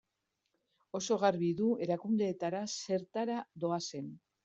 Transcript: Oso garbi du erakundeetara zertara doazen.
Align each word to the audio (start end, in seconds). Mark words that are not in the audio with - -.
Oso 0.99 1.17
garbi 1.25 1.51
du 1.61 1.69
erakundeetara 1.89 2.65
zertara 2.83 3.41
doazen. 3.67 4.15